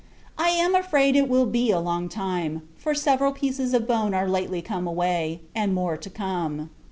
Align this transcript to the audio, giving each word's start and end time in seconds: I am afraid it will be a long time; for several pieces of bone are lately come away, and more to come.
I 0.39 0.49
am 0.49 0.73
afraid 0.73 1.15
it 1.15 1.29
will 1.29 1.45
be 1.45 1.69
a 1.69 1.79
long 1.79 2.09
time; 2.09 2.67
for 2.75 2.95
several 2.95 3.31
pieces 3.33 3.71
of 3.71 3.85
bone 3.87 4.15
are 4.15 4.27
lately 4.27 4.63
come 4.63 4.87
away, 4.87 5.41
and 5.53 5.75
more 5.75 5.95
to 5.95 6.09
come. 6.09 6.71